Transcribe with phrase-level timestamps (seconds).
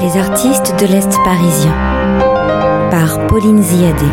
[0.00, 1.74] Les artistes de l'Est parisien
[2.90, 4.04] par Pauline Ziadé.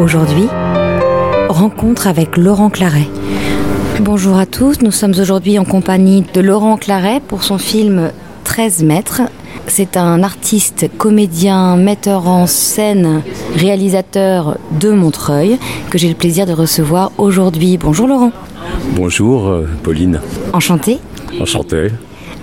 [0.00, 0.46] Aujourd'hui,
[1.48, 3.08] rencontre avec Laurent Claret.
[4.00, 8.12] Bonjour à tous, nous sommes aujourd'hui en compagnie de Laurent Claret pour son film
[8.44, 9.22] 13 mètres.
[9.66, 13.22] C'est un artiste, comédien, metteur en scène,
[13.56, 15.58] réalisateur de Montreuil
[15.90, 17.78] que j'ai le plaisir de recevoir aujourd'hui.
[17.78, 18.32] Bonjour Laurent.
[18.94, 20.20] Bonjour euh, Pauline.
[20.52, 20.98] Enchanté.
[21.40, 21.90] Enchanté.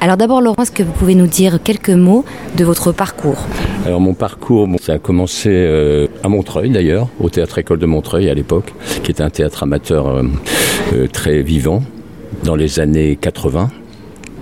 [0.02, 2.25] Alors d'abord Laurent, est-ce que vous pouvez nous dire quelques mots
[2.57, 3.38] de votre parcours
[3.86, 8.30] Alors mon parcours, ça a commencé euh, à Montreuil d'ailleurs, au théâtre école de Montreuil
[8.30, 10.23] à l'époque, qui était un théâtre amateur euh,
[10.94, 11.81] euh, très vivant
[12.44, 13.70] dans les années 80.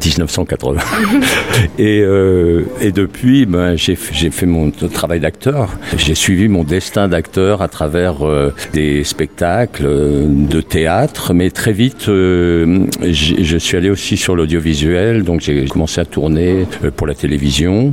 [0.06, 0.82] 1980.
[1.80, 5.70] et, euh, et depuis, ben, j'ai j'ai fait mon travail d'acteur.
[5.98, 11.74] J'ai suivi mon destin d'acteur à travers euh, des spectacles euh, de théâtre, mais très
[11.74, 15.24] vite, euh, je suis allé aussi sur l'audiovisuel.
[15.24, 17.92] Donc j'ai commencé à tourner euh, pour la télévision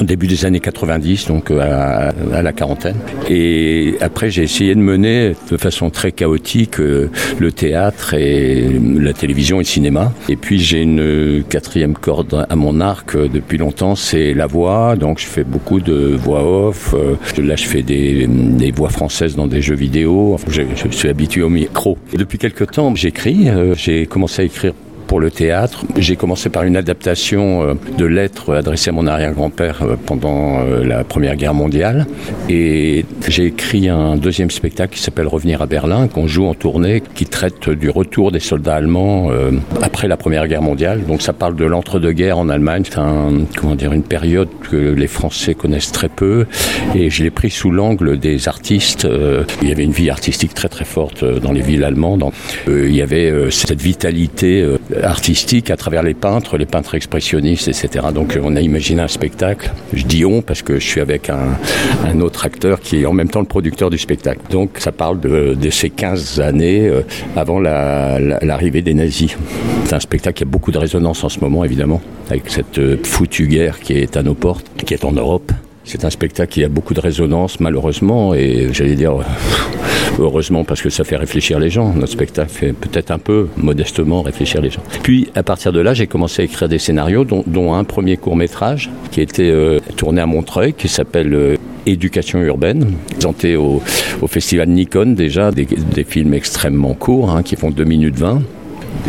[0.00, 2.96] au début des années 90, donc euh, à, à la quarantaine.
[3.28, 9.12] Et après, j'ai essayé de mener de façon très chaotique euh, le théâtre et la
[9.12, 10.12] télévision et le cinéma.
[10.28, 14.96] Et puis, j'ai une quatrième corde à mon arc euh, depuis longtemps, c'est la voix.
[14.96, 16.94] Donc, je fais beaucoup de voix off.
[17.36, 20.36] Là, je fais des, des voix françaises dans des jeux vidéo.
[20.48, 21.98] Je, je suis habitué au micro.
[22.12, 23.48] Et depuis quelques temps, j'écris.
[23.74, 24.72] J'ai commencé à écrire
[25.08, 25.84] pour le théâtre.
[25.96, 30.84] J'ai commencé par une adaptation euh, de lettres adressées à mon arrière-grand-père euh, pendant euh,
[30.84, 32.06] la Première Guerre mondiale.
[32.48, 37.02] Et j'ai écrit un deuxième spectacle qui s'appelle Revenir à Berlin, qu'on joue en tournée,
[37.14, 39.30] qui traite du retour des soldats allemands
[39.82, 41.04] après la Première Guerre mondiale.
[41.06, 42.82] Donc ça parle de l'entre-deux-guerres en Allemagne.
[42.84, 46.46] C'est un, comment dire, une période que les Français connaissent très peu.
[46.94, 49.08] Et je l'ai pris sous l'angle des artistes.
[49.62, 52.24] Il y avait une vie artistique très très forte dans les villes allemandes.
[52.66, 54.66] Il y avait cette vitalité
[55.02, 58.06] artistique à travers les peintres, les peintres expressionnistes, etc.
[58.14, 59.70] Donc on a imaginé un spectacle.
[59.92, 63.28] Je dis on parce que je suis avec un, autre acteur qui est en même
[63.28, 64.40] temps le producteur du spectacle.
[64.50, 67.02] Donc ça parle de, ces 15 années euh,
[67.36, 69.36] avant la- la- l'arrivée des nazis.
[69.84, 72.96] C'est un spectacle qui a beaucoup de résonance en ce moment, évidemment, avec cette euh,
[73.04, 75.52] foutue guerre qui est à nos portes, qui est en Europe.
[75.88, 79.14] C'est un spectacle qui a beaucoup de résonance, malheureusement, et j'allais dire
[80.18, 81.94] heureusement parce que ça fait réfléchir les gens.
[81.94, 84.82] Notre spectacle fait peut-être un peu, modestement, réfléchir les gens.
[85.02, 88.36] Puis, à partir de là, j'ai commencé à écrire des scénarios, dont, un premier court
[88.36, 91.56] métrage qui a été euh, tourné à Montreuil, qui s'appelle euh,
[91.86, 93.80] Éducation urbaine, présenté au,
[94.26, 98.42] festival Nikon déjà, des, des films extrêmement courts, hein, qui font 2 minutes 20.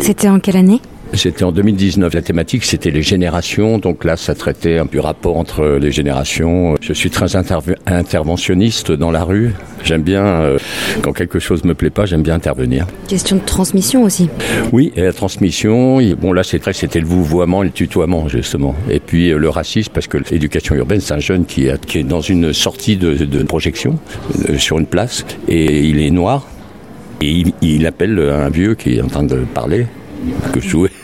[0.00, 0.80] C'était en quelle année?
[1.12, 2.14] C'était en 2019.
[2.14, 3.78] La thématique, c'était les générations.
[3.78, 6.76] Donc là, ça traitait un du rapport entre les générations.
[6.80, 9.50] Je suis très interve- interventionniste dans la rue.
[9.82, 10.58] J'aime bien, euh,
[11.02, 12.86] quand quelque chose me plaît pas, j'aime bien intervenir.
[13.08, 14.28] Question de transmission aussi.
[14.72, 18.74] Oui, et la transmission, bon là c'est très, c'était le vouvoiement et le tutoiement justement.
[18.90, 21.98] Et puis euh, le racisme, parce que l'éducation urbaine, c'est un jeune qui, est- qui
[21.98, 23.98] est dans une sortie de, de projection
[24.48, 26.46] euh, sur une place, et il est noir,
[27.20, 29.86] et il, il appelle un vieux qui est en train de parler,
[30.52, 30.90] que je jouais.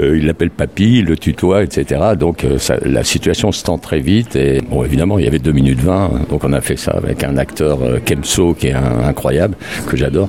[0.00, 2.00] Euh, il l'appelle papy, il le tutoie, etc.
[2.18, 4.36] Donc euh, ça- la situation se tend très vite.
[4.36, 6.28] Et bon, évidemment, il y avait 2 minutes 20.
[6.30, 9.56] Donc on a fait ça avec un acteur euh, Kemso qui est un- incroyable,
[9.88, 10.28] que j'adore.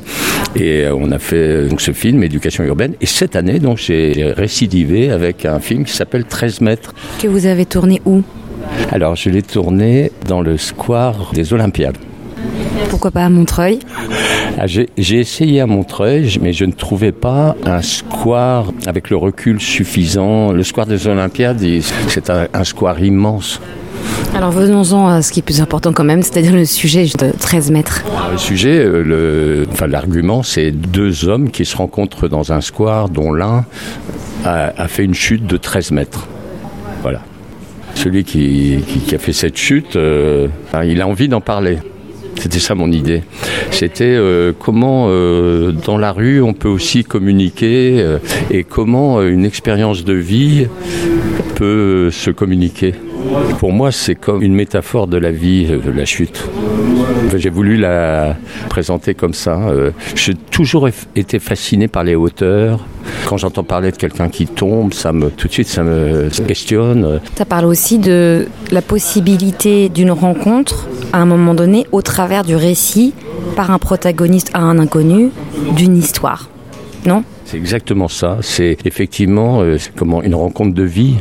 [0.55, 2.93] Et euh, on a fait donc, ce film, Éducation urbaine.
[3.01, 6.93] Et cette année, donc j'ai récidivé avec un film qui s'appelle 13 mètres.
[7.21, 8.23] Que vous avez tourné où?
[8.91, 11.97] Alors je l'ai tourné dans le square des Olympiades.
[12.89, 13.79] Pourquoi pas à Montreuil?
[14.57, 14.87] Ah, J'ai
[15.19, 20.53] essayé à Montreuil, mais je ne trouvais pas un square avec le recul suffisant.
[20.53, 21.61] Le square des Olympiades,
[22.07, 23.59] c'est un, un square immense.
[24.33, 27.71] Alors venons-en à ce qui est plus important quand même, c'est-à-dire le sujet de 13
[27.71, 28.03] mètres.
[28.31, 33.09] Le sujet, euh, le, enfin l'argument, c'est deux hommes qui se rencontrent dans un square
[33.09, 33.65] dont l'un
[34.45, 36.27] a, a fait une chute de 13 mètres.
[37.01, 37.21] Voilà.
[37.93, 40.47] Celui qui, qui- qui a fait cette chute, euh,
[40.85, 41.77] il a envie d'en parler.
[42.39, 43.23] C'était ça mon idée.
[43.71, 48.19] C'était euh, comment euh, dans la rue on peut aussi communiquer euh,
[48.51, 50.67] et comment une expérience de vie
[51.55, 52.93] peut se communiquer.
[53.59, 56.43] Pour moi, c'est comme une métaphore de la vie, euh, de la chute.
[57.35, 58.35] J'ai voulu la
[58.69, 59.59] présenter comme ça.
[59.69, 62.85] Euh, J'ai toujours été fasciné par les hauteurs.
[63.27, 67.19] Quand j'entends parler de quelqu'un qui tombe, ça me, tout de suite, ça me questionne.
[67.37, 72.55] Ça parle aussi de la possibilité d'une rencontre à un moment donné au travers du
[72.55, 73.13] récit
[73.55, 75.31] par un protagoniste à un inconnu
[75.75, 76.49] d'une histoire.
[77.05, 78.37] Non C'est exactement ça.
[78.41, 81.15] C'est effectivement euh, comment une rencontre de vie,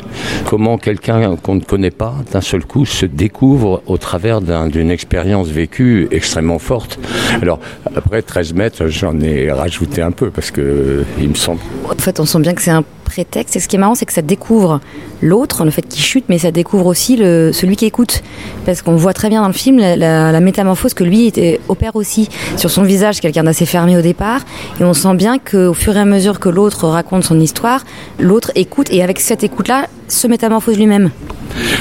[0.48, 4.90] comment quelqu'un qu'on ne connaît pas d'un seul coup se découvre au travers d'un- d'une
[4.90, 6.98] expérience vécue extrêmement forte.
[7.42, 7.60] Alors
[7.94, 11.60] après 13 mètres, j'en ai rajouté un peu parce que il me semble
[11.90, 13.54] En fait, on sent bien que c'est un prétexte.
[13.54, 14.80] Et ce qui est marrant, c'est que ça découvre
[15.22, 18.22] l'autre, le fait qu'il chute, mais ça découvre aussi celui qui écoute.
[18.66, 21.32] Parce qu'on voit très bien dans le film la, métamorphose que lui
[21.68, 24.40] opère aussi sur son visage, quelqu'un d'assez fermé au départ.
[24.80, 27.84] Et on sent bien qu'au fur et à mesure que l'autre raconte son histoire,
[28.18, 31.10] l'autre écoute, et avec cette écoute-là, se métamorphose lui-même.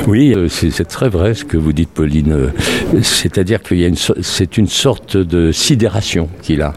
[0.07, 2.51] Oui, euh, c'est très vrai ce que vous dites, Pauline.
[3.01, 6.74] C'est-à-dire qu'il y a une, c'est une sorte de sidération qu'il a.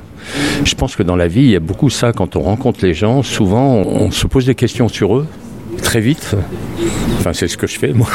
[0.64, 2.12] Je pense que dans la vie, il y a beaucoup ça.
[2.12, 5.26] Quand on rencontre les gens, souvent, on se pose des questions sur eux
[5.82, 6.34] très vite.
[7.18, 8.08] Enfin, c'est ce que je fais, moi.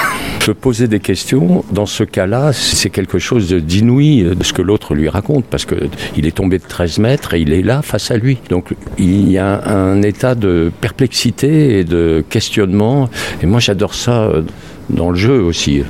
[0.45, 1.63] Je poser des questions.
[1.71, 6.25] Dans ce cas-là, c'est quelque chose d'inouï de ce que l'autre lui raconte, parce qu'il
[6.25, 8.37] est tombé de 13 mètres et il est là face à lui.
[8.49, 13.09] Donc, il y a un état de perplexité et de questionnement.
[13.41, 14.29] Et moi, j'adore ça
[14.89, 15.83] dans le jeu aussi.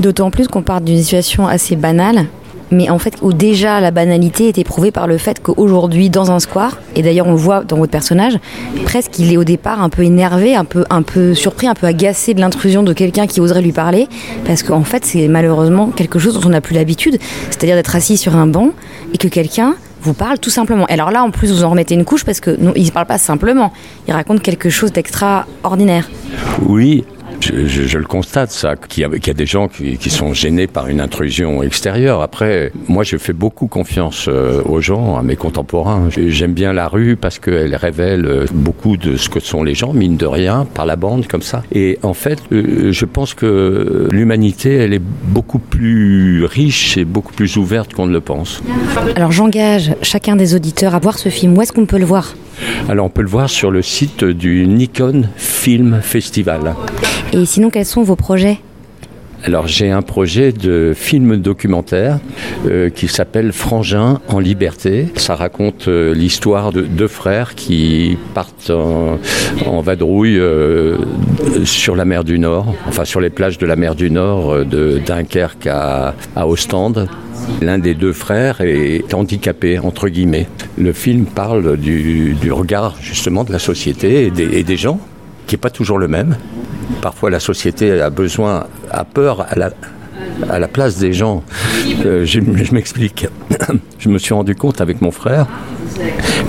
[0.00, 2.26] D'autant plus qu'on part d'une situation assez banale
[2.72, 6.40] mais en fait où déjà la banalité est éprouvée par le fait qu'aujourd'hui dans un
[6.40, 8.38] square, et d'ailleurs on le voit dans votre personnage,
[8.84, 11.86] presque il est au départ un peu énervé, un peu, un peu surpris, un peu
[11.86, 14.08] agacé de l'intrusion de quelqu'un qui oserait lui parler,
[14.44, 17.18] parce qu'en fait c'est malheureusement quelque chose dont on n'a plus l'habitude,
[17.50, 18.70] c'est-à-dire d'être assis sur un banc
[19.12, 20.84] et que quelqu'un vous parle tout simplement.
[20.86, 23.06] Alors là, en plus, vous en remettez une couche parce que non, il ne parle
[23.06, 23.72] pas simplement.
[24.08, 26.10] Il raconte quelque chose d'extraordinaire.
[26.66, 27.04] Oui,
[27.42, 31.62] je, le constate, ça, qu'il y, a des gens qui, sont gênés par une intrusion
[31.62, 32.22] extérieure.
[32.22, 36.08] Après, moi, je fais beaucoup confiance euh, aux gens, à mes contemporains.
[36.10, 39.92] J'aime bien la rue parce qu'elle révèle euh, beaucoup de ce que sont les gens,
[39.92, 41.62] mine de rien, par la bande, comme ça.
[41.72, 47.32] Et en fait, euh, je pense que l'humanité, elle est beaucoup plus riche et beaucoup
[47.32, 48.62] plus ouverte qu'on ne le pense.
[49.16, 51.56] Alors j'engage chacun des auditeurs à voir ce film.
[51.56, 52.34] Où est-ce qu'on peut le voir?
[52.88, 56.74] Alors on peut le voir sur le site du Nikon Film Festival.
[57.32, 58.58] Et sinon, quels sont vos projets?
[59.44, 62.20] Alors j'ai un projet de film documentaire
[62.66, 65.08] euh, qui s'appelle Frangin en liberté.
[65.16, 70.96] Ça raconte euh, l'histoire de deux frères qui partent en, vadrouille euh,
[71.64, 75.00] sur la mer du Nord, enfin sur les plages de la mer du Nord de
[75.04, 77.08] Dunkerque à, à Ostende.
[77.60, 80.46] L'un des deux frères est handicapé, entre guillemets.
[80.78, 85.00] Le film parle du, regard justement de la société et des gens,
[85.48, 86.36] qui n'est pas toujours le même.
[87.00, 91.42] Parfois, la société a besoin, a peur à la, place des gens.
[92.04, 92.40] Euh, je,
[92.72, 93.26] m'explique.
[93.98, 95.46] je me suis rendu compte avec mon frère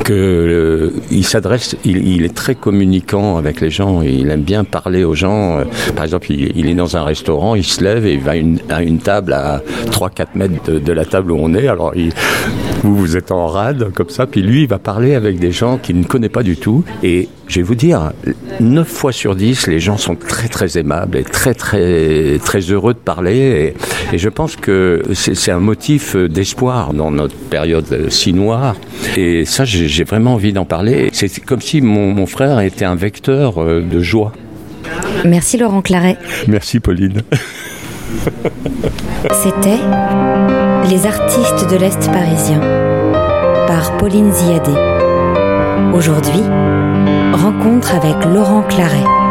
[0.05, 0.91] qu'il euh,
[1.21, 5.59] s'adresse, il, est très communicant avec les gens, il aime bien parler aux gens.
[5.59, 5.63] Euh,
[5.95, 8.31] par exemple, il, est dans un restaurant, il se lève et il va
[8.69, 11.67] à une table à 3-4 mètres de, la table où on est.
[11.67, 11.93] Alors,
[12.83, 15.77] vous, vous êtes en rade comme ça, puis lui, il va parler avec des gens
[15.77, 16.83] qu'il ne connaît pas du tout.
[17.01, 18.11] Et je vais vous dire,
[18.59, 22.93] 9 fois sur 10, les gens sont très très aimables et très très très heureux
[22.93, 23.73] de parler.
[24.11, 28.75] Et, je pense que c'est un motif d'espoir dans notre période si noire.
[29.17, 31.09] Et ça, j'ai vraiment envie d'en parler.
[31.13, 34.33] C'est comme si mon, mon frère était un vecteur euh, de joie.
[35.25, 36.17] Merci Laurent Claret.
[36.47, 37.21] Merci Pauline.
[39.31, 39.79] C'était
[40.89, 42.59] Les artistes de l'Est parisien
[43.67, 44.73] par Pauline Ziadé.
[45.93, 46.43] Aujourd'hui,
[47.33, 49.22] rencontre avec Laurent Claret.